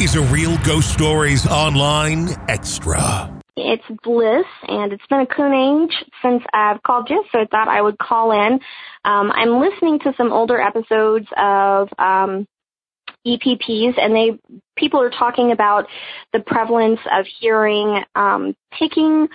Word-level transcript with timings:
is 0.00 0.16
a 0.16 0.22
Real 0.22 0.56
Ghost 0.64 0.92
Stories 0.92 1.46
Online 1.46 2.30
Extra. 2.48 3.30
It's 3.56 3.84
Bliss, 4.02 4.46
and 4.66 4.92
it's 4.92 5.06
been 5.08 5.20
a 5.20 5.26
coon 5.26 5.52
age 5.52 6.04
since 6.20 6.42
I've 6.52 6.82
called 6.82 7.08
you, 7.08 7.24
so 7.30 7.40
I 7.40 7.46
thought 7.46 7.68
I 7.68 7.80
would 7.80 7.98
call 7.98 8.32
in. 8.32 8.54
Um, 9.04 9.30
I'm 9.30 9.60
listening 9.60 10.00
to 10.00 10.12
some 10.16 10.32
older 10.32 10.60
episodes 10.60 11.26
of 11.36 11.88
um, 11.98 12.46
EPPs, 13.24 13.96
and 13.96 14.14
they 14.14 14.38
people 14.76 15.00
are 15.00 15.10
talking 15.10 15.52
about 15.52 15.86
the 16.32 16.40
prevalence 16.40 17.00
of 17.12 17.26
hearing 17.40 18.02
um, 18.16 18.56
ticking 18.78 19.28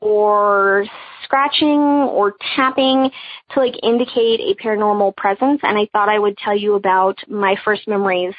or 0.00 0.84
scratching 1.24 1.78
or 1.78 2.34
tapping 2.54 3.10
to 3.50 3.60
like 3.60 3.74
indicate 3.82 4.40
a 4.40 4.54
paranormal 4.62 5.16
presence. 5.16 5.60
And 5.64 5.76
I 5.76 5.88
thought 5.92 6.08
I 6.08 6.18
would 6.18 6.36
tell 6.38 6.56
you 6.56 6.74
about 6.74 7.18
my 7.28 7.56
first 7.64 7.88
memories 7.88 8.34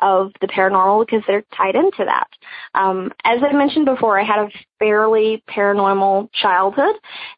of 0.00 0.32
the 0.40 0.46
paranormal 0.46 1.06
because 1.06 1.22
they're 1.26 1.44
tied 1.56 1.74
into 1.74 2.04
that. 2.04 2.28
Um, 2.74 3.12
as 3.24 3.40
I 3.42 3.52
mentioned 3.52 3.86
before, 3.86 4.18
I 4.18 4.24
had 4.24 4.40
a 4.40 4.50
fairly 4.78 5.42
paranormal 5.48 6.30
childhood, 6.32 6.94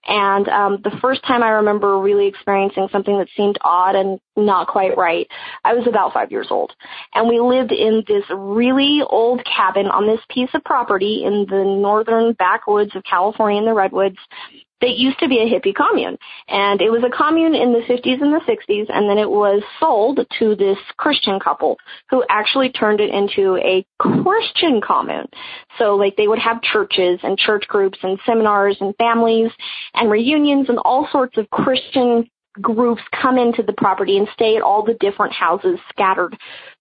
and 0.07 0.49
um, 0.49 0.79
the 0.83 0.97
first 1.01 1.25
time 1.25 1.43
I 1.43 1.51
remember 1.51 1.99
really 1.99 2.27
experiencing 2.27 2.89
something 2.93 3.19
that 3.19 3.29
seemed 3.37 3.59
odd 3.63 3.95
and 3.95 4.21
not 4.37 4.69
quite 4.69 4.97
right, 4.97 5.27
I 5.65 5.75
was 5.75 5.87
about 5.87 6.13
five 6.13 6.31
years 6.31 6.49
old, 6.51 6.73
and 7.15 7.29
we 7.29 7.41
lived 7.41 7.73
in 7.73 8.05
this 8.07 8.25
really 8.31 9.01
old 9.09 9.45
cabin 9.45 9.87
on 9.87 10.07
this 10.07 10.21
piece 10.29 10.51
of 10.55 10.65
property 10.65 11.25
in 11.25 11.47
the 11.49 11.65
northern 11.65 12.33
backwoods 12.35 12.95
of 12.95 13.05
California 13.05 13.59
in 13.59 13.67
the 13.67 13.75
redwoods 13.75 14.19
that 14.81 14.97
used 14.97 15.19
to 15.19 15.29
be 15.29 15.39
a 15.39 15.47
hippie 15.47 15.75
commune. 15.75 16.17
And 16.49 16.81
it 16.81 16.91
was 16.91 17.05
a 17.05 17.15
commune 17.15 17.55
in 17.55 17.73
the 17.73 17.81
50s 17.81 18.23
and 18.23 18.33
the 18.33 18.41
60s, 18.41 18.87
and 18.89 19.09
then 19.09 19.19
it 19.19 19.29
was 19.29 19.63
sold 19.79 20.21
to 20.39 20.57
this 20.57 20.79
Christian 20.97 21.39
couple 21.39 21.77
who 22.09 22.25
actually 22.29 22.71
turned 22.71 23.01
it 23.01 23.11
into 23.11 23.57
a 23.57 23.85
Christian 23.99 24.81
commune. 24.81 25.27
So 25.79 25.97
like 25.97 26.17
they 26.17 26.29
would 26.29 26.39
have 26.39 26.63
churches 26.63 27.21
and 27.31 27.39
church 27.39 27.65
groups 27.69 27.99
and 28.03 28.19
seminars 28.27 28.77
and 28.81 28.95
families 28.97 29.51
and 29.95 30.11
reunions 30.11 30.69
and 30.69 30.79
all 30.79 31.09
sorts 31.11 31.39
of 31.39 31.49
Christian 31.51 32.29
groups 32.61 33.01
come 33.23 33.39
into 33.39 33.63
the 33.63 33.73
property 33.73 34.19
and 34.19 34.29
stay 34.35 34.57
at 34.57 34.63
all 34.63 34.85
the 34.85 34.95
different 34.95 35.33
houses 35.33 35.79
scattered 35.89 36.37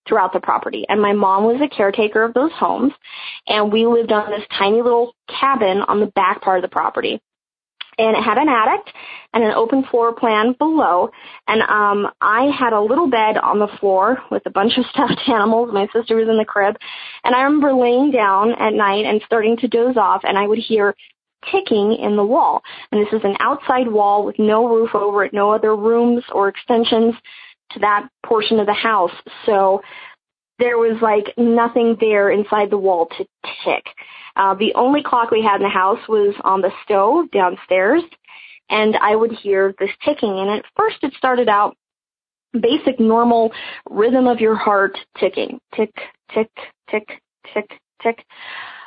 throughout 0.07 0.33
the 0.33 0.39
property. 0.39 0.83
And 0.89 0.99
my 0.99 1.13
mom 1.13 1.43
was 1.43 1.61
a 1.61 1.73
caretaker 1.73 2.23
of 2.23 2.33
those 2.33 2.51
homes 2.53 2.91
and 3.47 3.71
we 3.71 3.85
lived 3.85 4.11
on 4.11 4.31
this 4.31 4.45
tiny 4.57 4.81
little 4.81 5.13
cabin 5.29 5.83
on 5.87 5.99
the 5.99 6.07
back 6.07 6.41
part 6.41 6.57
of 6.57 6.63
the 6.63 6.75
property 6.75 7.21
and 7.99 8.15
it 8.15 8.23
had 8.23 8.37
an 8.37 8.49
attic 8.49 8.93
and 9.33 9.43
an 9.43 9.51
open 9.51 9.83
floor 9.83 10.13
plan 10.13 10.55
below. 10.57 11.11
And 11.47 11.61
um, 11.61 12.11
I 12.21 12.49
had 12.57 12.73
a 12.73 12.81
little 12.81 13.09
bed 13.09 13.37
on 13.37 13.59
the 13.59 13.67
floor 13.79 14.19
with 14.31 14.43
a 14.45 14.49
bunch 14.49 14.77
of 14.77 14.85
stuffed 14.91 15.21
animals. 15.27 15.69
My 15.71 15.87
sister 15.93 16.15
was 16.15 16.29
in 16.29 16.37
the 16.37 16.45
crib, 16.45 16.77
and 17.23 17.35
I 17.35 17.41
remember 17.41 17.73
laying 17.73 18.11
down 18.11 18.53
at 18.53 18.73
night 18.73 19.05
and 19.05 19.21
starting 19.25 19.57
to 19.57 19.67
doze 19.67 19.97
off, 19.97 20.21
and 20.23 20.37
I 20.37 20.47
would 20.47 20.59
hear 20.59 20.95
ticking 21.51 21.95
in 21.95 22.15
the 22.15 22.23
wall. 22.23 22.61
And 22.91 23.05
this 23.05 23.13
is 23.13 23.23
an 23.23 23.35
outside 23.39 23.87
wall 23.87 24.25
with 24.25 24.39
no 24.39 24.67
roof 24.67 24.95
over 24.95 25.23
it, 25.23 25.33
no 25.33 25.51
other 25.51 25.75
rooms 25.75 26.23
or 26.31 26.47
extensions 26.47 27.15
to 27.71 27.79
that 27.79 28.09
portion 28.25 28.59
of 28.59 28.65
the 28.65 28.73
house. 28.73 29.11
So 29.45 29.81
there 30.59 30.77
was 30.77 31.01
like 31.01 31.33
nothing 31.37 31.97
there 31.99 32.29
inside 32.29 32.69
the 32.69 32.77
wall 32.77 33.07
to 33.17 33.25
tick. 33.65 33.85
Uh, 34.35 34.53
the 34.55 34.73
only 34.75 35.01
clock 35.03 35.31
we 35.31 35.41
had 35.41 35.57
in 35.57 35.63
the 35.63 35.69
house 35.69 35.99
was 36.07 36.35
on 36.43 36.61
the 36.61 36.71
stove 36.83 37.31
downstairs, 37.31 38.03
and 38.69 38.95
I 39.01 39.15
would 39.15 39.31
hear 39.31 39.73
this 39.79 39.89
ticking. 40.05 40.39
And 40.39 40.49
at 40.49 40.65
first, 40.75 40.97
it 41.01 41.13
started 41.17 41.49
out 41.49 41.75
basic, 42.53 42.99
normal 42.99 43.51
rhythm 43.89 44.27
of 44.27 44.39
your 44.39 44.55
heart 44.55 44.97
ticking, 45.19 45.59
tick, 45.75 45.91
tick, 46.33 46.49
tick, 46.89 47.07
tick, 47.53 47.69
tick. 48.01 48.25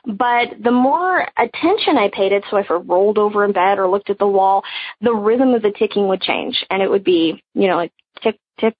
But 0.05 0.63
the 0.63 0.73
more 0.73 1.27
attention 1.39 1.97
I 1.97 2.11
paid 2.13 2.33
it, 2.33 2.45
so 2.51 2.57
if 2.57 2.67
I 2.71 2.75
rolled 2.75 3.19
over 3.19 3.45
in 3.45 3.53
bed 3.53 3.79
or 3.79 3.89
looked 3.89 4.11
at 4.11 4.19
the 4.19 4.27
wall, 4.27 4.63
the 5.01 5.15
rhythm 5.15 5.55
of 5.55 5.63
the 5.63 5.73
ticking 5.79 6.09
would 6.09 6.21
change, 6.21 6.65
and 6.71 6.83
it 6.83 6.91
would 6.91 7.05
be, 7.05 7.43
you 7.55 7.69
know, 7.69 7.77
like 7.77 7.93
tick, 8.21 8.37
tick, 8.59 8.75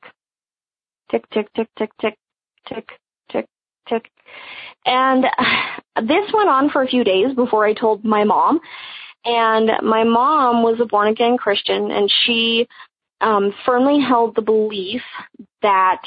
tick, 1.11 1.25
tick, 1.31 1.49
tick, 1.55 1.69
tick, 1.79 1.91
tick, 2.01 2.17
tick, 2.69 2.89
tick, 3.31 3.47
tick. 3.89 4.11
And 4.87 5.25
this 6.09 6.33
went 6.33 6.49
on 6.49 6.71
for 6.71 6.83
a 6.83 6.89
few 6.89 7.05
days 7.05 7.35
before 7.35 7.65
I 7.65 7.75
told 7.75 8.05
my 8.05 8.25
mom. 8.25 8.61
And 9.25 9.71
my 9.83 10.03
mom 10.03 10.63
was 10.63 10.81
a 10.81 10.87
born 10.87 11.09
again 11.09 11.37
Christian 11.37 11.91
and 11.91 12.11
she 12.25 12.67
um, 13.21 13.55
firmly 13.65 14.01
held 14.01 14.35
the 14.35 14.43
belief 14.43 15.03
that 15.63 16.03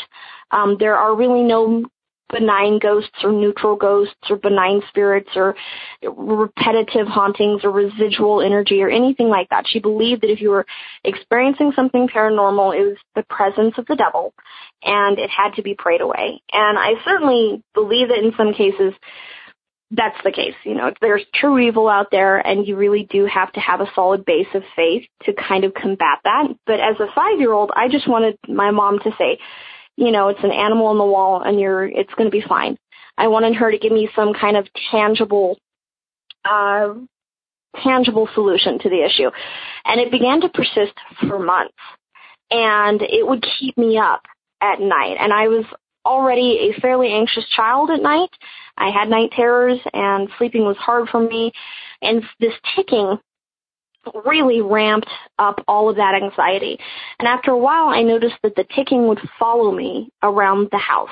um, 0.52 0.76
there 0.80 0.98
are 0.98 1.16
really 1.16 1.44
no 1.44 1.86
benign 2.30 2.80
ghosts 2.80 3.24
or 3.24 3.32
neutral 3.32 3.76
ghosts 3.76 4.16
or 4.30 4.36
benign 4.38 4.82
spirits 4.90 5.30
or 5.36 5.56
repetitive 6.04 7.08
hauntings 7.08 7.62
or 7.64 7.72
residual 7.72 8.42
energy 8.42 8.82
or 8.82 8.90
anything 8.90 9.30
like 9.30 9.50
that. 9.50 9.66
She 9.68 9.80
believed 9.80 10.22
that 10.22 10.32
if 10.32 10.42
you 10.42 10.50
were 10.50 10.66
experiencing 11.04 11.72
something 11.76 12.08
paranormal, 12.08 12.76
it 12.76 12.86
was 12.86 12.98
the 13.16 13.24
presence 13.30 13.76
of 13.78 13.86
the 13.86 13.96
devil 13.96 14.34
and 14.84 15.20
it 15.20 15.30
had 15.30 15.56
to 15.56 15.62
be 15.62 15.76
prayed 15.76 16.02
away. 16.02 16.42
And 16.52 16.78
I 16.78 16.94
certainly 17.04 17.64
believe 17.74 18.10
that 18.10 18.24
in 18.24 18.34
some 18.38 18.54
cases 18.54 18.94
that's 19.92 20.18
the 20.24 20.32
case. 20.32 20.56
You 20.64 20.74
know, 20.74 20.92
there's 21.00 21.24
true 21.34 21.60
evil 21.60 21.88
out 21.88 22.08
there 22.12 22.38
and 22.38 22.68
you 22.68 22.76
really 22.76 23.08
do 23.10 23.28
have 23.28 23.52
to 23.54 23.60
have 23.60 23.82
a 23.82 23.92
solid 23.94 24.26
base 24.26 24.48
of 24.54 24.64
faith 24.76 25.04
to 25.24 25.34
kind 25.34 25.64
of 25.64 25.74
combat 25.74 26.20
that. 26.24 26.48
But 26.66 26.80
as 26.80 27.00
a 27.00 27.14
five 27.14 27.40
year 27.40 27.54
old, 27.54 27.72
I 27.76 27.88
just 27.88 28.08
wanted 28.08 28.38
my 28.48 28.72
mom 28.72 29.00
to 29.00 29.12
say, 29.18 29.38
you 29.98 30.12
know, 30.12 30.30
it's 30.30 30.44
an 30.44 30.52
animal 30.52 30.88
on 30.88 30.98
the 30.98 31.06
wall 31.06 31.42
and 31.42 31.60
you're, 31.60 31.86
it's 31.86 32.14
going 32.16 32.30
to 32.30 32.38
be 32.38 32.44
fine. 32.48 32.78
I 33.18 33.28
wanted 33.28 33.56
her 33.56 33.72
to 33.72 33.78
give 33.78 33.92
me 33.92 34.10
some 34.16 34.34
kind 34.34 34.58
of 34.58 34.68
tangible, 34.92 35.58
uh, 36.44 36.94
tangible 37.84 38.28
solution 38.34 38.80
to 38.80 38.90
the 38.90 39.06
issue. 39.06 39.32
And 39.86 40.02
it 40.02 40.12
began 40.12 40.42
to 40.42 40.50
persist 40.50 40.94
for 41.28 41.40
months. 41.40 41.74
And 42.52 43.02
it 43.02 43.26
would 43.26 43.44
keep 43.60 43.78
me 43.78 43.98
up 43.98 44.22
at 44.62 44.80
night. 44.80 45.18
And 45.20 45.34
I 45.34 45.48
was 45.48 45.66
already 46.06 46.70
a 46.70 46.80
fairly 46.80 47.12
anxious 47.12 47.46
child 47.56 47.90
at 47.90 48.02
night. 48.02 48.30
I 48.78 48.92
had 48.92 49.10
night 49.10 49.32
terrors 49.36 49.80
and 49.94 50.30
sleeping 50.38 50.66
was 50.66 50.78
hard 50.78 51.10
for 51.10 51.20
me. 51.20 51.52
And 52.02 52.24
this 52.40 52.54
ticking 52.76 53.18
really 54.26 54.62
ramped 54.62 55.10
up 55.40 55.64
all 55.68 55.90
of 55.90 55.98
that 55.98 56.16
anxiety. 56.16 56.78
And 57.20 57.28
after 57.28 57.52
a 57.52 57.58
while, 57.58 57.90
I 57.90 58.02
noticed 58.04 58.36
that 58.44 58.56
the 58.56 58.66
ticking 58.76 59.08
would 59.08 59.20
follow 59.40 59.72
me 59.72 60.10
around 60.24 60.70
the 60.72 60.78
house. 60.78 61.10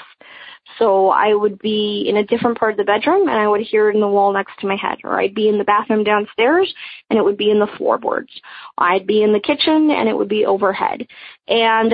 So 0.79 1.09
I 1.09 1.33
would 1.33 1.59
be 1.59 2.05
in 2.07 2.17
a 2.17 2.25
different 2.25 2.57
part 2.57 2.71
of 2.71 2.77
the 2.77 2.83
bedroom 2.83 3.27
and 3.27 3.37
I 3.37 3.47
would 3.47 3.61
hear 3.61 3.89
it 3.89 3.95
in 3.95 4.01
the 4.01 4.07
wall 4.07 4.33
next 4.33 4.59
to 4.59 4.67
my 4.67 4.75
head, 4.75 4.99
or 5.03 5.19
I'd 5.19 5.35
be 5.35 5.49
in 5.49 5.57
the 5.57 5.63
bathroom 5.63 6.03
downstairs 6.03 6.73
and 7.09 7.19
it 7.19 7.21
would 7.23 7.37
be 7.37 7.51
in 7.51 7.59
the 7.59 7.69
floorboards. 7.77 8.31
I'd 8.77 9.05
be 9.05 9.23
in 9.23 9.33
the 9.33 9.39
kitchen 9.39 9.91
and 9.91 10.09
it 10.09 10.17
would 10.17 10.29
be 10.29 10.45
overhead. 10.45 11.05
And 11.47 11.91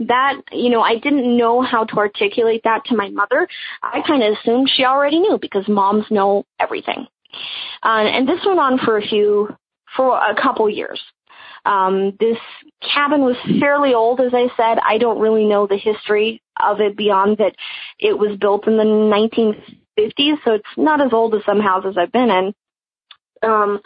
that, 0.00 0.40
you 0.52 0.70
know, 0.70 0.80
I 0.80 0.98
didn't 0.98 1.36
know 1.36 1.62
how 1.62 1.84
to 1.84 1.96
articulate 1.96 2.62
that 2.64 2.84
to 2.86 2.96
my 2.96 3.10
mother. 3.10 3.48
I 3.82 4.00
kind 4.06 4.22
of 4.22 4.34
assumed 4.38 4.70
she 4.72 4.84
already 4.84 5.18
knew 5.18 5.38
because 5.40 5.66
moms 5.68 6.06
know 6.10 6.44
everything. 6.58 7.06
Uh, 7.82 8.04
and 8.06 8.28
this 8.28 8.40
went 8.46 8.60
on 8.60 8.78
for 8.78 8.98
a 8.98 9.02
few, 9.02 9.48
for 9.96 10.16
a 10.16 10.34
couple 10.40 10.68
years. 10.68 11.00
Um, 11.64 12.16
this 12.18 12.38
cabin 12.80 13.20
was 13.22 13.36
fairly 13.60 13.94
old, 13.94 14.20
as 14.20 14.32
I 14.34 14.48
said. 14.56 14.78
I 14.78 14.98
don't 14.98 15.20
really 15.20 15.44
know 15.44 15.66
the 15.66 15.76
history 15.76 16.42
of 16.60 16.80
it 16.80 16.96
beyond 16.96 17.38
that 17.38 17.54
it 17.98 18.18
was 18.18 18.36
built 18.36 18.66
in 18.66 18.76
the 18.76 18.84
1950s, 18.84 20.38
so 20.44 20.54
it's 20.54 20.64
not 20.76 21.00
as 21.00 21.12
old 21.12 21.34
as 21.34 21.44
some 21.44 21.60
houses 21.60 21.96
I've 21.96 22.12
been 22.12 22.30
in. 22.30 22.54
Um, 23.42 23.80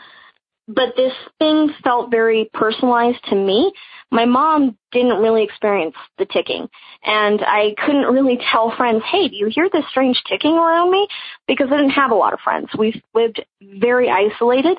but 0.68 0.96
this 0.96 1.12
thing 1.38 1.72
felt 1.84 2.10
very 2.10 2.50
personalized 2.52 3.22
to 3.28 3.36
me. 3.36 3.72
My 4.10 4.24
mom 4.24 4.76
didn't 4.92 5.20
really 5.20 5.42
experience 5.42 5.94
the 6.18 6.26
ticking, 6.26 6.68
and 7.04 7.40
I 7.42 7.74
couldn't 7.84 8.12
really 8.12 8.38
tell 8.52 8.70
friends, 8.76 9.02
"Hey, 9.04 9.28
do 9.28 9.36
you 9.36 9.46
hear 9.46 9.68
this 9.68 9.86
strange 9.88 10.22
ticking 10.24 10.56
around 10.56 10.90
me?" 10.90 11.08
Because 11.46 11.70
I 11.70 11.76
didn't 11.76 11.90
have 11.90 12.10
a 12.10 12.16
lot 12.16 12.32
of 12.32 12.40
friends. 12.40 12.68
We 12.76 13.02
lived 13.14 13.44
very 13.60 14.08
isolated 14.10 14.78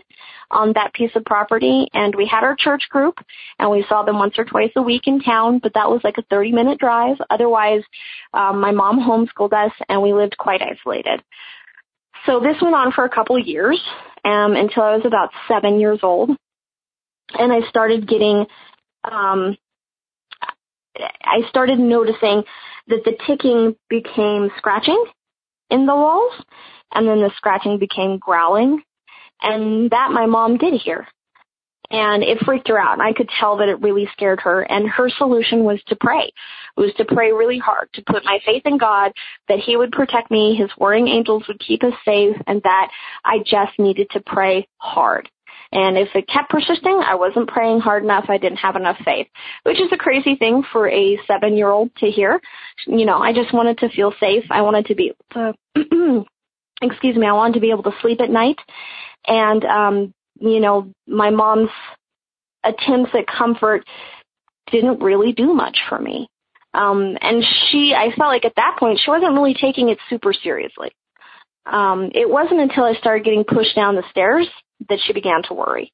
on 0.51 0.73
that 0.73 0.93
piece 0.93 1.13
of 1.15 1.25
property, 1.25 1.87
and 1.93 2.15
we 2.15 2.25
had 2.25 2.43
our 2.43 2.55
church 2.55 2.87
group, 2.89 3.19
and 3.59 3.69
we 3.69 3.83
saw 3.83 4.03
them 4.03 4.17
once 4.17 4.39
or 4.39 4.45
twice 4.45 4.71
a 4.75 4.81
week 4.81 5.07
in 5.07 5.21
town. 5.21 5.59
But 5.59 5.73
that 5.73 5.89
was 5.89 6.01
like 6.03 6.17
a 6.17 6.23
30-minute 6.23 6.79
drive. 6.79 7.17
Otherwise, 7.29 7.83
um, 8.33 8.59
my 8.59 8.71
mom 8.71 8.99
homeschooled 8.99 9.53
us, 9.53 9.73
and 9.89 10.01
we 10.01 10.13
lived 10.13 10.37
quite 10.37 10.61
isolated. 10.61 11.21
So 12.25 12.39
this 12.39 12.61
went 12.61 12.75
on 12.75 12.91
for 12.91 13.05
a 13.05 13.09
couple 13.09 13.37
years, 13.37 13.81
until 14.55 14.83
I 14.83 14.95
was 14.95 15.05
about 15.05 15.29
seven 15.47 15.79
years 15.79 15.99
old. 16.03 16.31
And 17.33 17.51
I 17.51 17.67
started 17.69 18.07
getting, 18.07 18.45
um, 19.03 19.57
I 20.97 21.41
started 21.49 21.79
noticing 21.79 22.43
that 22.87 23.03
the 23.03 23.17
ticking 23.27 23.75
became 23.89 24.49
scratching 24.57 25.03
in 25.69 25.85
the 25.85 25.95
walls, 25.95 26.33
and 26.93 27.07
then 27.07 27.19
the 27.19 27.31
scratching 27.35 27.79
became 27.79 28.17
growling, 28.17 28.81
and 29.41 29.89
that 29.91 30.11
my 30.11 30.25
mom 30.25 30.57
did 30.57 30.73
hear. 30.81 31.07
And 31.89 32.21
it 32.21 32.43
freaked 32.43 32.67
her 32.67 32.77
out, 32.77 32.93
and 32.93 33.01
I 33.01 33.13
could 33.13 33.29
tell 33.39 33.57
that 33.57 33.69
it 33.69 33.81
really 33.81 34.09
scared 34.11 34.41
her. 34.41 34.61
And 34.61 34.89
her 34.89 35.09
solution 35.09 35.63
was 35.63 35.79
to 35.87 35.95
pray. 35.95 36.29
It 36.77 36.81
was 36.81 36.93
to 36.97 37.05
pray 37.05 37.31
really 37.31 37.59
hard, 37.59 37.87
to 37.93 38.03
put 38.05 38.25
my 38.25 38.39
faith 38.45 38.63
in 38.65 38.77
God, 38.77 39.13
that 39.47 39.59
He 39.59 39.77
would 39.77 39.93
protect 39.93 40.29
me, 40.29 40.55
His 40.55 40.69
warring 40.77 41.07
angels 41.07 41.43
would 41.47 41.59
keep 41.59 41.85
us 41.85 41.93
safe, 42.03 42.35
and 42.45 42.61
that 42.63 42.89
I 43.23 43.37
just 43.39 43.79
needed 43.79 44.09
to 44.11 44.19
pray 44.19 44.67
hard. 44.79 45.29
And 45.71 45.97
if 45.97 46.09
it 46.15 46.27
kept 46.27 46.49
persisting, 46.49 47.01
I 47.05 47.15
wasn't 47.15 47.49
praying 47.49 47.81
hard 47.81 48.03
enough. 48.03 48.25
I 48.29 48.37
didn't 48.37 48.59
have 48.59 48.75
enough 48.75 48.97
faith, 49.03 49.27
which 49.63 49.81
is 49.81 49.91
a 49.91 49.97
crazy 49.97 50.35
thing 50.35 50.63
for 50.71 50.89
a 50.89 51.19
seven 51.27 51.57
year 51.57 51.69
old 51.69 51.91
to 51.97 52.07
hear. 52.09 52.39
You 52.85 53.05
know, 53.05 53.17
I 53.17 53.33
just 53.33 53.53
wanted 53.53 53.77
to 53.79 53.89
feel 53.89 54.13
safe. 54.19 54.45
I 54.49 54.61
wanted 54.61 54.85
to 54.87 54.95
be, 54.95 55.13
to, 55.33 55.53
excuse 56.81 57.17
me, 57.17 57.27
I 57.27 57.33
wanted 57.33 57.55
to 57.55 57.59
be 57.59 57.71
able 57.71 57.83
to 57.83 57.95
sleep 58.01 58.21
at 58.21 58.29
night. 58.29 58.57
And, 59.25 59.65
um, 59.65 60.13
you 60.39 60.59
know, 60.59 60.91
my 61.07 61.29
mom's 61.29 61.69
attempts 62.63 63.11
at 63.13 63.27
comfort 63.27 63.85
didn't 64.71 65.01
really 65.01 65.31
do 65.31 65.53
much 65.53 65.77
for 65.89 65.99
me. 65.99 66.27
Um, 66.73 67.17
and 67.21 67.43
she, 67.43 67.93
I 67.95 68.15
felt 68.15 68.29
like 68.29 68.45
at 68.45 68.55
that 68.55 68.77
point, 68.79 68.99
she 69.03 69.09
wasn't 69.09 69.33
really 69.33 69.53
taking 69.53 69.89
it 69.89 69.97
super 70.09 70.33
seriously. 70.33 70.91
Um, 71.65 72.11
it 72.13 72.29
wasn't 72.29 72.61
until 72.61 72.83
I 72.83 72.93
started 72.93 73.25
getting 73.25 73.43
pushed 73.43 73.75
down 73.75 73.95
the 73.95 74.03
stairs 74.11 74.47
that 74.89 74.99
she 75.05 75.13
began 75.13 75.43
to 75.43 75.53
worry. 75.53 75.91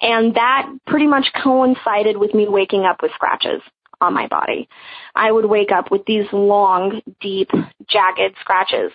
And 0.00 0.34
that 0.34 0.68
pretty 0.86 1.06
much 1.06 1.26
coincided 1.42 2.16
with 2.16 2.34
me 2.34 2.46
waking 2.48 2.84
up 2.84 3.02
with 3.02 3.12
scratches 3.14 3.62
on 4.00 4.14
my 4.14 4.26
body. 4.26 4.68
I 5.14 5.30
would 5.30 5.46
wake 5.46 5.70
up 5.70 5.90
with 5.90 6.04
these 6.06 6.26
long, 6.32 7.00
deep, 7.20 7.50
jagged 7.88 8.36
scratches 8.40 8.90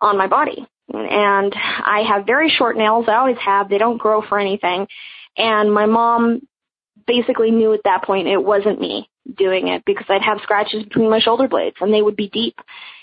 on 0.00 0.16
my 0.16 0.26
body. 0.26 0.66
And 0.92 1.52
I 1.54 2.04
have 2.08 2.26
very 2.26 2.48
short 2.48 2.76
nails. 2.76 3.06
I 3.08 3.16
always 3.16 3.38
have. 3.44 3.68
They 3.68 3.78
don't 3.78 3.98
grow 3.98 4.22
for 4.22 4.38
anything. 4.38 4.86
And 5.36 5.72
my 5.72 5.86
mom 5.86 6.42
basically 7.06 7.50
knew 7.50 7.74
at 7.74 7.84
that 7.84 8.04
point 8.04 8.28
it 8.28 8.42
wasn't 8.42 8.80
me 8.80 9.08
doing 9.36 9.68
it 9.68 9.82
because 9.84 10.06
I'd 10.08 10.22
have 10.22 10.38
scratches 10.42 10.84
between 10.84 11.10
my 11.10 11.20
shoulder 11.20 11.48
blades 11.48 11.76
and 11.80 11.92
they 11.92 12.02
would 12.02 12.16
be 12.16 12.28
deep 12.28 12.56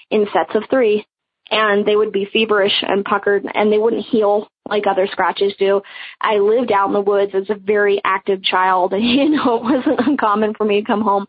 in 0.09 0.27
sets 0.33 0.55
of 0.55 0.63
three 0.69 1.05
and 1.51 1.85
they 1.85 1.95
would 1.95 2.11
be 2.11 2.27
feverish 2.31 2.73
and 2.81 3.05
puckered 3.05 3.45
and 3.53 3.71
they 3.71 3.77
wouldn't 3.77 4.05
heal 4.05 4.47
like 4.67 4.87
other 4.87 5.07
scratches 5.11 5.53
do. 5.59 5.81
I 6.19 6.37
lived 6.37 6.71
out 6.71 6.87
in 6.87 6.93
the 6.93 7.01
woods 7.01 7.33
as 7.35 7.49
a 7.49 7.59
very 7.59 8.01
active 8.03 8.43
child 8.43 8.93
and 8.93 9.03
you 9.09 9.29
know 9.29 9.57
it 9.57 9.63
wasn't 9.63 10.07
uncommon 10.07 10.53
for 10.55 10.65
me 10.65 10.81
to 10.81 10.87
come 10.87 11.01
home 11.01 11.25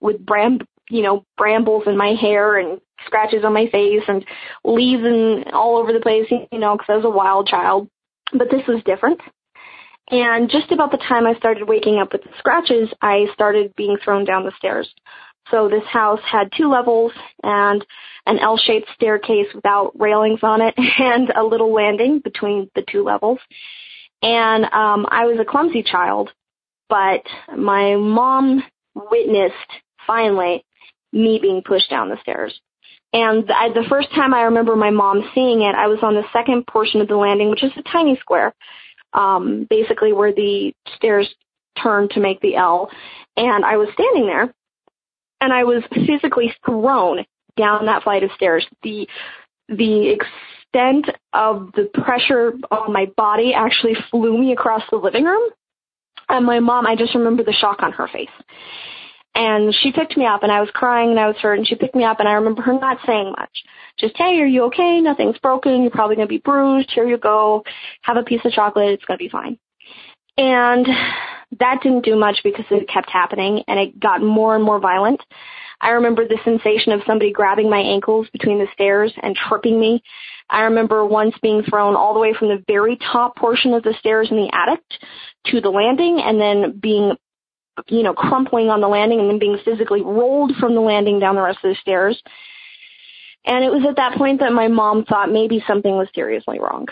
with 0.00 0.24
bram 0.24 0.60
you 0.88 1.02
know 1.02 1.24
brambles 1.36 1.84
in 1.86 1.96
my 1.96 2.14
hair 2.20 2.56
and 2.58 2.80
scratches 3.06 3.44
on 3.44 3.52
my 3.52 3.66
face 3.70 4.02
and 4.06 4.24
leaves 4.64 5.02
and 5.04 5.52
all 5.52 5.76
over 5.76 5.92
the 5.92 6.00
place 6.00 6.26
you 6.30 6.58
know 6.58 6.76
because 6.76 6.88
I 6.88 6.96
was 6.96 7.04
a 7.04 7.10
wild 7.10 7.46
child. 7.46 7.88
But 8.32 8.50
this 8.50 8.66
was 8.66 8.82
different. 8.84 9.20
And 10.10 10.50
just 10.50 10.70
about 10.70 10.90
the 10.90 10.98
time 10.98 11.26
I 11.26 11.34
started 11.34 11.68
waking 11.68 11.98
up 11.98 12.12
with 12.12 12.22
the 12.24 12.30
scratches, 12.38 12.88
I 13.00 13.26
started 13.32 13.74
being 13.76 13.96
thrown 14.02 14.24
down 14.24 14.44
the 14.44 14.52
stairs. 14.58 14.92
So 15.50 15.68
this 15.68 15.84
house 15.90 16.20
had 16.30 16.52
two 16.56 16.70
levels 16.70 17.12
and 17.42 17.84
an 18.26 18.38
L-shaped 18.38 18.88
staircase 18.94 19.46
without 19.54 19.92
railings 19.98 20.40
on 20.42 20.60
it 20.62 20.74
and 20.98 21.30
a 21.30 21.42
little 21.42 21.72
landing 21.72 22.20
between 22.20 22.70
the 22.74 22.84
two 22.90 23.02
levels. 23.02 23.38
And 24.22 24.64
um 24.64 25.06
I 25.10 25.26
was 25.26 25.38
a 25.38 25.44
clumsy 25.44 25.82
child, 25.82 26.30
but 26.88 27.22
my 27.56 27.96
mom 27.96 28.62
witnessed 28.94 29.54
finally 30.06 30.64
me 31.14 31.38
being 31.40 31.62
pushed 31.62 31.88
down 31.88 32.10
the 32.10 32.20
stairs. 32.20 32.58
And 33.12 33.50
I, 33.50 33.68
the 33.68 33.86
first 33.88 34.10
time 34.10 34.34
I 34.34 34.42
remember 34.42 34.74
my 34.74 34.90
mom 34.90 35.22
seeing 35.34 35.62
it, 35.62 35.74
I 35.74 35.86
was 35.86 36.00
on 36.02 36.14
the 36.14 36.24
second 36.32 36.66
portion 36.66 37.00
of 37.00 37.08
the 37.08 37.16
landing, 37.16 37.48
which 37.48 37.62
is 37.62 37.70
a 37.76 37.82
tiny 37.82 38.18
square, 38.20 38.52
um, 39.12 39.66
basically 39.70 40.12
where 40.12 40.32
the 40.32 40.74
stairs 40.96 41.32
turn 41.80 42.08
to 42.10 42.20
make 42.20 42.40
the 42.40 42.56
L. 42.56 42.90
And 43.36 43.64
I 43.64 43.76
was 43.76 43.88
standing 43.94 44.26
there 44.26 44.52
and 45.40 45.52
I 45.52 45.64
was 45.64 45.82
physically 46.06 46.52
thrown 46.64 47.24
down 47.56 47.86
that 47.86 48.02
flight 48.02 48.24
of 48.24 48.30
stairs. 48.34 48.66
The 48.82 49.08
the 49.68 50.10
extent 50.10 51.06
of 51.32 51.70
the 51.74 51.88
pressure 52.02 52.52
on 52.70 52.92
my 52.92 53.06
body 53.16 53.54
actually 53.54 53.96
flew 54.10 54.36
me 54.38 54.52
across 54.52 54.82
the 54.90 54.96
living 54.96 55.24
room. 55.24 55.50
And 56.28 56.44
my 56.44 56.60
mom, 56.60 56.86
I 56.86 56.96
just 56.96 57.14
remember 57.14 57.44
the 57.44 57.52
shock 57.52 57.82
on 57.82 57.92
her 57.92 58.08
face. 58.08 58.28
And 59.34 59.74
she 59.82 59.90
picked 59.90 60.16
me 60.16 60.26
up 60.26 60.44
and 60.44 60.52
I 60.52 60.60
was 60.60 60.70
crying 60.72 61.10
and 61.10 61.18
I 61.18 61.26
was 61.26 61.36
hurt 61.36 61.58
and 61.58 61.66
she 61.66 61.74
picked 61.74 61.96
me 61.96 62.04
up 62.04 62.20
and 62.20 62.28
I 62.28 62.34
remember 62.34 62.62
her 62.62 62.72
not 62.72 62.98
saying 63.04 63.34
much. 63.36 63.50
Just, 63.98 64.16
hey, 64.16 64.40
are 64.40 64.46
you 64.46 64.64
okay? 64.64 65.00
Nothing's 65.00 65.38
broken. 65.38 65.82
You're 65.82 65.90
probably 65.90 66.16
going 66.16 66.28
to 66.28 66.32
be 66.32 66.38
bruised. 66.38 66.90
Here 66.92 67.06
you 67.06 67.18
go. 67.18 67.64
Have 68.02 68.16
a 68.16 68.22
piece 68.22 68.44
of 68.44 68.52
chocolate. 68.52 68.90
It's 68.90 69.04
going 69.04 69.18
to 69.18 69.24
be 69.24 69.28
fine. 69.28 69.58
And 70.36 70.86
that 71.60 71.80
didn't 71.82 72.04
do 72.04 72.16
much 72.16 72.40
because 72.44 72.64
it 72.70 72.88
kept 72.88 73.10
happening 73.10 73.62
and 73.68 73.78
it 73.78 73.98
got 73.98 74.22
more 74.22 74.54
and 74.54 74.64
more 74.64 74.80
violent. 74.80 75.20
I 75.80 75.90
remember 75.90 76.26
the 76.26 76.38
sensation 76.44 76.92
of 76.92 77.02
somebody 77.06 77.32
grabbing 77.32 77.68
my 77.68 77.78
ankles 77.78 78.28
between 78.32 78.58
the 78.58 78.68
stairs 78.72 79.12
and 79.22 79.36
tripping 79.36 79.78
me. 79.78 80.02
I 80.48 80.62
remember 80.62 81.04
once 81.04 81.34
being 81.42 81.62
thrown 81.62 81.94
all 81.94 82.14
the 82.14 82.20
way 82.20 82.34
from 82.38 82.48
the 82.48 82.62
very 82.66 82.98
top 83.12 83.36
portion 83.36 83.74
of 83.74 83.82
the 83.82 83.94
stairs 83.98 84.28
in 84.30 84.36
the 84.36 84.50
attic 84.52 84.80
to 85.46 85.60
the 85.60 85.70
landing 85.70 86.20
and 86.24 86.40
then 86.40 86.78
being, 86.80 87.16
you 87.88 88.02
know, 88.02 88.14
crumpling 88.14 88.68
on 88.68 88.80
the 88.80 88.88
landing 88.88 89.20
and 89.20 89.28
then 89.28 89.38
being 89.38 89.58
physically 89.64 90.02
rolled 90.02 90.54
from 90.56 90.74
the 90.74 90.80
landing 90.80 91.18
down 91.18 91.34
the 91.34 91.42
rest 91.42 91.58
of 91.64 91.70
the 91.70 91.80
stairs. 91.80 92.20
And 93.46 93.64
it 93.64 93.70
was 93.70 93.84
at 93.88 93.96
that 93.96 94.16
point 94.16 94.40
that 94.40 94.52
my 94.52 94.68
mom 94.68 95.04
thought 95.04 95.30
maybe 95.30 95.62
something 95.66 95.92
was 95.92 96.08
seriously 96.14 96.58
wrong. 96.58 96.86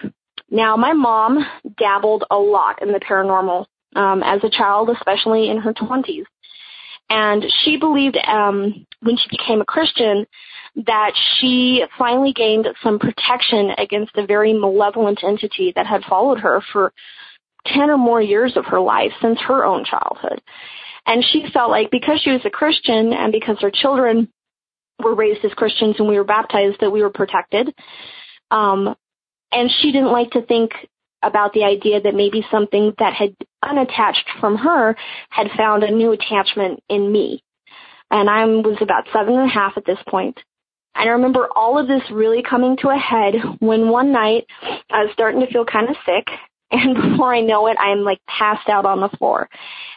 Now, 0.50 0.76
my 0.76 0.92
mom 0.92 1.38
dabbled 1.78 2.24
a 2.30 2.36
lot 2.36 2.82
in 2.82 2.92
the 2.92 3.00
paranormal 3.00 3.64
um, 3.96 4.22
as 4.22 4.44
a 4.44 4.50
child, 4.50 4.90
especially 4.90 5.48
in 5.48 5.58
her 5.58 5.72
20s. 5.72 6.24
And 7.08 7.44
she 7.62 7.78
believed 7.78 8.18
um, 8.26 8.86
when 9.00 9.16
she 9.16 9.28
became 9.30 9.60
a 9.60 9.66
Christian 9.66 10.26
that 10.86 11.12
she 11.38 11.84
finally 11.98 12.32
gained 12.32 12.68
some 12.82 12.98
protection 12.98 13.70
against 13.76 14.16
a 14.16 14.26
very 14.26 14.52
malevolent 14.52 15.22
entity 15.22 15.72
that 15.76 15.86
had 15.86 16.02
followed 16.08 16.38
her 16.40 16.62
for 16.72 16.92
10 17.66 17.90
or 17.90 17.98
more 17.98 18.20
years 18.20 18.56
of 18.56 18.66
her 18.66 18.80
life 18.80 19.12
since 19.20 19.38
her 19.40 19.64
own 19.64 19.84
childhood. 19.84 20.40
And 21.06 21.24
she 21.24 21.44
felt 21.52 21.70
like 21.70 21.90
because 21.90 22.20
she 22.22 22.30
was 22.30 22.42
a 22.44 22.50
Christian 22.50 23.12
and 23.12 23.32
because 23.32 23.56
her 23.60 23.70
children 23.72 24.28
were 25.02 25.14
raised 25.14 25.44
as 25.44 25.52
Christians 25.54 25.96
and 25.98 26.08
we 26.08 26.16
were 26.16 26.24
baptized 26.24 26.80
that 26.80 26.90
we 26.90 27.02
were 27.02 27.10
protected. 27.10 27.74
Um, 28.50 28.94
and 29.50 29.70
she 29.80 29.92
didn't 29.92 30.12
like 30.12 30.30
to 30.32 30.42
think 30.42 30.72
about 31.22 31.52
the 31.52 31.64
idea 31.64 32.00
that 32.00 32.14
maybe 32.14 32.44
something 32.50 32.92
that 32.98 33.14
had 33.14 33.34
unattached 33.62 34.28
from 34.40 34.56
her 34.56 34.96
had 35.30 35.48
found 35.56 35.82
a 35.82 35.90
new 35.90 36.12
attachment 36.12 36.82
in 36.88 37.10
me. 37.10 37.42
And 38.10 38.28
I 38.28 38.44
was 38.44 38.78
about 38.80 39.06
seven 39.12 39.34
and 39.34 39.50
a 39.50 39.52
half 39.52 39.74
at 39.76 39.86
this 39.86 39.98
point. 40.08 40.38
And 40.94 41.08
I 41.08 41.12
remember 41.12 41.48
all 41.56 41.78
of 41.78 41.88
this 41.88 42.02
really 42.10 42.42
coming 42.42 42.76
to 42.78 42.88
a 42.88 42.98
head 42.98 43.34
when 43.60 43.88
one 43.88 44.12
night 44.12 44.46
I 44.90 45.04
was 45.04 45.10
starting 45.12 45.40
to 45.40 45.46
feel 45.46 45.64
kind 45.64 45.88
of 45.88 45.96
sick 46.04 46.26
and 46.72 46.94
before 47.10 47.34
I 47.34 47.40
know 47.40 47.66
it, 47.68 47.76
I'm 47.78 48.00
like 48.00 48.20
passed 48.26 48.68
out 48.68 48.86
on 48.86 49.00
the 49.00 49.08
floor. 49.18 49.48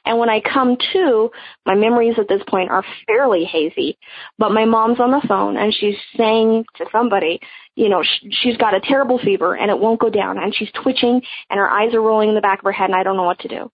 And 0.05 0.19
when 0.19 0.29
I 0.29 0.41
come 0.41 0.77
to, 0.93 1.31
my 1.65 1.73
memories 1.73 2.15
at 2.19 2.27
this 2.27 2.41
point 2.47 2.69
are 2.69 2.85
fairly 3.07 3.45
hazy, 3.45 3.97
but 4.37 4.51
my 4.51 4.65
mom's 4.65 4.99
on 4.99 5.11
the 5.11 5.25
phone 5.27 5.57
and 5.57 5.73
she's 5.73 5.95
saying 6.15 6.65
to 6.75 6.85
somebody, 6.91 7.39
you 7.75 7.89
know, 7.89 8.03
sh- 8.03 8.27
she's 8.29 8.57
got 8.57 8.75
a 8.75 8.81
terrible 8.81 9.17
fever 9.17 9.55
and 9.55 9.71
it 9.71 9.79
won't 9.79 9.99
go 9.99 10.09
down 10.09 10.37
and 10.37 10.53
she's 10.53 10.69
twitching 10.83 11.21
and 11.49 11.57
her 11.57 11.69
eyes 11.69 11.93
are 11.93 12.01
rolling 12.01 12.29
in 12.29 12.35
the 12.35 12.41
back 12.41 12.59
of 12.59 12.65
her 12.65 12.71
head 12.71 12.89
and 12.89 12.95
I 12.95 13.03
don't 13.03 13.17
know 13.17 13.23
what 13.23 13.39
to 13.39 13.47
do. 13.47 13.71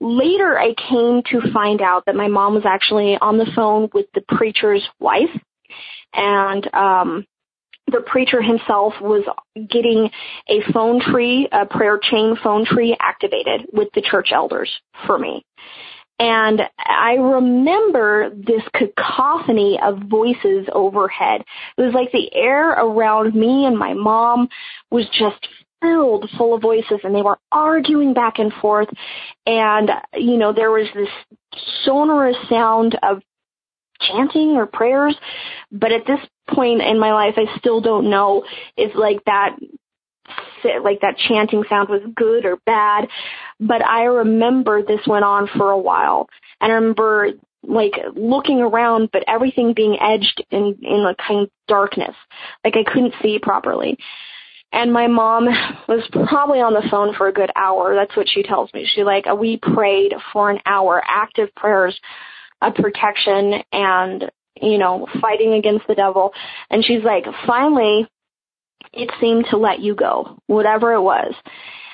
Later, 0.00 0.58
I 0.58 0.72
came 0.88 1.22
to 1.30 1.52
find 1.52 1.82
out 1.82 2.06
that 2.06 2.16
my 2.16 2.28
mom 2.28 2.54
was 2.54 2.64
actually 2.64 3.18
on 3.20 3.36
the 3.36 3.50
phone 3.54 3.90
with 3.92 4.06
the 4.14 4.22
preacher's 4.22 4.86
wife 4.98 5.28
and 6.14 6.74
um 6.74 7.26
the 7.90 8.02
preacher 8.06 8.40
himself 8.40 8.94
was 9.00 9.24
getting 9.68 10.10
a 10.48 10.72
phone 10.72 11.00
tree, 11.00 11.48
a 11.52 11.66
prayer 11.66 11.98
chain 11.98 12.36
phone 12.42 12.64
tree 12.64 12.96
activated 13.00 13.66
with 13.72 13.88
the 13.94 14.02
church 14.02 14.30
elders 14.32 14.70
for 15.06 15.18
me. 15.18 15.44
And 16.20 16.60
I 16.78 17.14
remember 17.14 18.30
this 18.30 18.62
cacophony 18.74 19.80
of 19.82 20.02
voices 20.02 20.68
overhead. 20.70 21.42
It 21.78 21.82
was 21.82 21.94
like 21.94 22.12
the 22.12 22.30
air 22.34 22.72
around 22.72 23.34
me 23.34 23.64
and 23.64 23.78
my 23.78 23.94
mom 23.94 24.50
was 24.90 25.06
just 25.18 25.48
filled 25.80 26.28
full 26.36 26.54
of 26.54 26.60
voices 26.60 27.00
and 27.04 27.14
they 27.14 27.22
were 27.22 27.38
arguing 27.50 28.12
back 28.12 28.38
and 28.38 28.52
forth. 28.60 28.88
And, 29.46 29.90
you 30.14 30.36
know, 30.36 30.52
there 30.52 30.70
was 30.70 30.88
this 30.94 31.08
sonorous 31.84 32.36
sound 32.50 32.98
of 33.02 33.22
chanting 34.00 34.56
or 34.56 34.66
prayers. 34.66 35.16
But 35.72 35.92
at 35.92 36.06
this 36.06 36.20
point 36.54 36.82
in 36.82 36.98
my 36.98 37.12
life, 37.12 37.34
I 37.36 37.58
still 37.58 37.80
don't 37.80 38.10
know 38.10 38.44
if 38.76 38.94
like 38.94 39.24
that 39.24 39.56
like 40.84 41.00
that 41.00 41.16
chanting 41.16 41.64
sound 41.68 41.88
was 41.88 42.02
good 42.14 42.44
or 42.44 42.58
bad. 42.66 43.08
But 43.58 43.84
I 43.84 44.04
remember 44.04 44.82
this 44.82 45.06
went 45.06 45.24
on 45.24 45.48
for 45.56 45.70
a 45.70 45.78
while. 45.78 46.28
And 46.60 46.70
I 46.70 46.74
remember 46.76 47.30
like 47.62 47.92
looking 48.14 48.60
around, 48.60 49.10
but 49.12 49.24
everything 49.26 49.74
being 49.74 49.98
edged 50.00 50.42
in, 50.50 50.78
in 50.82 51.06
a 51.06 51.14
kind 51.16 51.42
of 51.42 51.50
darkness. 51.68 52.14
Like 52.64 52.74
I 52.76 52.90
couldn't 52.90 53.14
see 53.22 53.38
properly. 53.38 53.96
And 54.72 54.92
my 54.92 55.08
mom 55.08 55.46
was 55.88 56.08
probably 56.12 56.60
on 56.60 56.74
the 56.74 56.88
phone 56.90 57.14
for 57.14 57.26
a 57.26 57.32
good 57.32 57.50
hour. 57.56 57.94
That's 57.94 58.16
what 58.16 58.28
she 58.28 58.42
tells 58.42 58.72
me. 58.72 58.88
She 58.94 59.02
like, 59.02 59.26
we 59.38 59.56
prayed 59.56 60.14
for 60.32 60.50
an 60.50 60.60
hour, 60.64 61.02
active 61.04 61.48
prayers 61.56 61.98
of 62.62 62.74
protection 62.74 63.62
and, 63.72 64.30
you 64.60 64.78
know, 64.78 65.06
fighting 65.20 65.54
against 65.54 65.86
the 65.86 65.94
devil. 65.94 66.32
And 66.70 66.84
she's 66.84 67.02
like, 67.02 67.24
finally, 67.46 68.06
it 68.92 69.10
seemed 69.20 69.46
to 69.50 69.56
let 69.56 69.80
you 69.80 69.94
go, 69.94 70.38
whatever 70.46 70.92
it 70.92 71.02
was. 71.02 71.34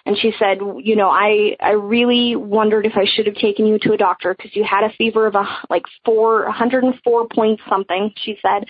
And 0.06 0.16
she 0.16 0.32
said, 0.38 0.58
you 0.78 0.94
know, 0.94 1.10
I, 1.10 1.56
I 1.60 1.72
really 1.72 2.36
wondered 2.36 2.86
if 2.86 2.92
I 2.94 3.06
should 3.06 3.26
have 3.26 3.34
taken 3.34 3.66
you 3.66 3.78
to 3.80 3.92
a 3.92 3.96
doctor 3.96 4.34
because 4.34 4.54
you 4.54 4.62
had 4.62 4.84
a 4.84 4.94
fever 4.96 5.26
of 5.26 5.34
a, 5.34 5.44
like 5.68 5.82
four, 6.04 6.44
104 6.44 7.28
point 7.28 7.60
something, 7.68 8.12
she 8.16 8.38
said. 8.40 8.66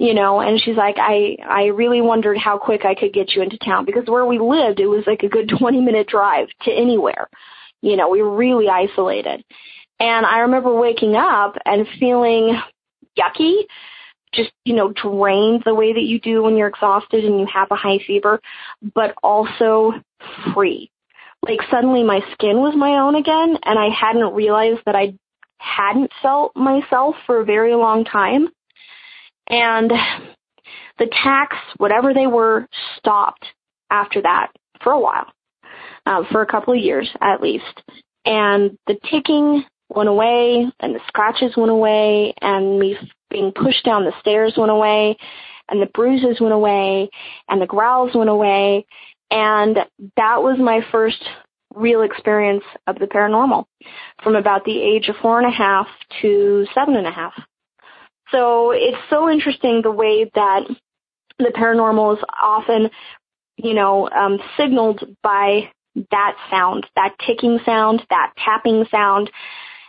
You 0.00 0.14
know, 0.14 0.40
and 0.40 0.60
she's 0.60 0.76
like, 0.76 0.96
I, 0.98 1.36
I 1.48 1.66
really 1.66 2.00
wondered 2.00 2.38
how 2.38 2.58
quick 2.58 2.84
I 2.84 2.94
could 2.94 3.12
get 3.12 3.34
you 3.34 3.42
into 3.42 3.58
town 3.58 3.84
because 3.84 4.04
where 4.06 4.26
we 4.26 4.38
lived, 4.38 4.78
it 4.78 4.86
was 4.86 5.04
like 5.06 5.22
a 5.22 5.28
good 5.28 5.48
20 5.58 5.80
minute 5.80 6.08
drive 6.08 6.48
to 6.62 6.72
anywhere. 6.72 7.28
You 7.80 7.96
know, 7.96 8.08
we 8.08 8.22
were 8.22 8.34
really 8.34 8.68
isolated. 8.68 9.44
And 10.00 10.26
I 10.26 10.40
remember 10.40 10.74
waking 10.74 11.14
up 11.16 11.56
and 11.64 11.86
feeling 11.98 12.60
yucky, 13.16 13.62
just, 14.32 14.50
you 14.64 14.74
know, 14.74 14.92
drained 14.92 15.62
the 15.64 15.74
way 15.74 15.92
that 15.92 16.02
you 16.02 16.20
do 16.20 16.42
when 16.42 16.56
you're 16.56 16.68
exhausted 16.68 17.24
and 17.24 17.40
you 17.40 17.46
have 17.52 17.68
a 17.70 17.76
high 17.76 17.98
fever, 18.06 18.40
but 18.94 19.14
also 19.22 19.92
free. 20.52 20.90
Like 21.42 21.60
suddenly 21.70 22.02
my 22.02 22.20
skin 22.32 22.58
was 22.58 22.74
my 22.76 22.98
own 23.00 23.14
again 23.14 23.56
and 23.64 23.78
I 23.78 23.88
hadn't 23.88 24.34
realized 24.34 24.80
that 24.86 24.96
I 24.96 25.14
hadn't 25.58 26.10
felt 26.22 26.54
myself 26.56 27.14
for 27.26 27.40
a 27.40 27.44
very 27.44 27.74
long 27.74 28.04
time. 28.04 28.48
And 29.48 29.90
the 30.98 31.04
attacks, 31.04 31.56
whatever 31.78 32.12
they 32.12 32.26
were, 32.26 32.66
stopped 32.96 33.46
after 33.90 34.22
that 34.22 34.48
for 34.82 34.92
a 34.92 35.00
while, 35.00 35.26
uh, 36.06 36.24
for 36.30 36.42
a 36.42 36.46
couple 36.46 36.74
of 36.74 36.80
years 36.80 37.08
at 37.20 37.40
least. 37.40 37.82
And 38.24 38.76
the 38.86 38.98
ticking 39.10 39.64
went 39.88 40.08
away 40.08 40.66
and 40.80 40.94
the 40.94 41.00
scratches 41.06 41.56
went 41.56 41.70
away 41.70 42.34
and 42.40 42.78
me 42.78 42.96
being 43.30 43.52
pushed 43.52 43.84
down 43.84 44.04
the 44.04 44.12
stairs 44.20 44.54
went 44.56 44.70
away 44.70 45.16
and 45.70 45.80
the 45.82 45.90
bruises 45.92 46.40
went 46.40 46.54
away 46.54 47.08
and 47.48 47.60
the 47.60 47.66
growls 47.66 48.14
went 48.14 48.30
away 48.30 48.86
and 49.30 49.78
that 50.16 50.42
was 50.42 50.58
my 50.58 50.80
first 50.90 51.22
real 51.74 52.02
experience 52.02 52.64
of 52.86 52.98
the 52.98 53.06
paranormal 53.06 53.64
from 54.22 54.36
about 54.36 54.64
the 54.64 54.80
age 54.80 55.08
of 55.08 55.16
four 55.20 55.38
and 55.38 55.46
a 55.46 55.56
half 55.56 55.86
to 56.22 56.66
seven 56.74 56.96
and 56.96 57.06
a 57.06 57.10
half. 57.10 57.34
So 58.32 58.72
it's 58.72 58.98
so 59.10 59.30
interesting 59.30 59.80
the 59.82 59.90
way 59.90 60.30
that 60.34 60.60
the 61.38 61.52
paranormal 61.54 62.16
is 62.16 62.24
often, 62.42 62.90
you 63.56 63.74
know, 63.74 64.08
um, 64.10 64.38
signaled 64.56 65.04
by 65.22 65.70
that 66.10 66.36
sound, 66.50 66.86
that 66.96 67.14
ticking 67.26 67.58
sound, 67.64 68.02
that 68.10 68.32
tapping 68.44 68.84
sound, 68.90 69.30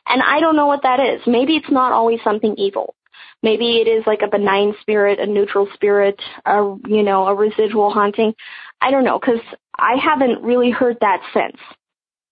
and 0.09 0.21
I 0.21 0.39
don't 0.39 0.55
know 0.55 0.67
what 0.67 0.83
that 0.83 0.99
is. 0.99 1.21
Maybe 1.25 1.55
it's 1.55 1.71
not 1.71 1.93
always 1.93 2.19
something 2.23 2.55
evil. 2.57 2.95
Maybe 3.41 3.77
it 3.77 3.87
is 3.87 4.03
like 4.05 4.21
a 4.21 4.29
benign 4.29 4.73
spirit, 4.81 5.19
a 5.19 5.25
neutral 5.25 5.67
spirit, 5.73 6.19
a, 6.45 6.75
you 6.87 7.03
know, 7.03 7.27
a 7.27 7.35
residual 7.35 7.89
haunting. 7.91 8.33
I 8.81 8.91
don't 8.91 9.05
know, 9.05 9.19
cause 9.19 9.39
I 9.77 9.95
haven't 9.95 10.43
really 10.43 10.71
heard 10.71 10.97
that 10.99 11.21
since. 11.33 11.57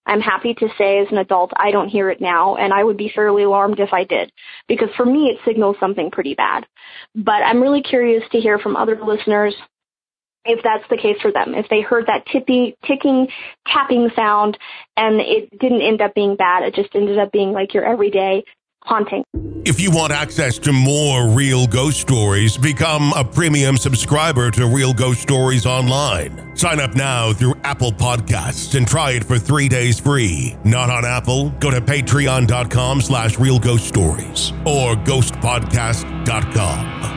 I'm 0.06 0.22
happy 0.22 0.54
to 0.56 0.68
say 0.78 1.00
as 1.00 1.08
an 1.12 1.18
adult 1.18 1.52
I 1.58 1.72
don't 1.72 1.90
hear 1.90 2.10
it 2.10 2.22
now 2.22 2.56
and 2.56 2.74
I 2.74 2.84
would 2.84 2.98
be 2.98 3.12
fairly 3.14 3.44
alarmed 3.44 3.80
if 3.80 3.92
I 3.92 4.06
did 4.06 4.32
because 4.68 4.90
for 4.96 5.06
me 5.06 5.26
it 5.28 5.40
signals 5.46 5.76
something 5.80 6.12
pretty 6.12 6.34
bad. 6.34 6.66
But 7.14 7.44
I'm 7.44 7.62
really 7.62 7.82
curious 7.82 8.24
to 8.32 8.40
hear 8.40 8.58
from 8.58 8.78
other 8.78 8.98
listeners 9.04 9.54
if 10.48 10.64
that's 10.64 10.84
the 10.90 10.98
case 10.98 11.18
for 11.22 11.32
them. 11.32 11.54
If 11.54 11.68
they 11.70 11.82
heard 11.82 12.08
that 12.08 12.26
tippy, 12.32 12.76
ticking, 12.86 13.28
tapping 13.68 14.10
sound 14.16 14.58
and 14.96 15.20
it 15.20 15.50
didn't 15.60 15.82
end 15.82 16.02
up 16.02 16.16
being 16.16 16.36
bad, 16.36 16.64
it 16.64 16.76
just 16.76 16.96
ended 16.96 17.20
up 17.20 17.32
being 17.32 17.52
like 17.52 17.74
your 17.74 17.86
everyday 17.86 18.44
haunting. 18.88 19.24
If 19.66 19.80
you 19.82 19.92
want 19.92 20.14
access 20.14 20.58
to 20.60 20.72
more 20.72 21.28
real 21.30 21.68
ghost 21.68 22.00
stories, 22.00 22.56
become 22.58 23.12
a 23.14 23.26
premium 23.26 23.76
subscriber 23.76 24.50
to 24.52 24.66
Real 24.66 24.94
Ghost 24.94 25.22
Stories 25.22 25.66
Online. 25.66 26.56
Sign 26.56 26.80
up 26.80 26.96
now 26.96 27.34
through 27.34 27.56
Apple 27.64 27.92
Podcasts 27.92 28.76
and 28.76 28.88
try 28.88 29.12
it 29.12 29.26
for 29.26 29.38
three 29.38 29.68
days 29.68 30.00
free. 30.00 30.56
Not 30.64 30.90
on 30.90 31.04
Apple? 31.04 31.50
Go 31.60 31.70
to 31.70 31.82
patreon.com 31.82 33.02
slash 33.02 33.38
real 33.38 33.60
ghost 33.60 33.86
stories 33.86 34.54
or 34.66 34.96
ghostpodcast.com. 34.96 37.17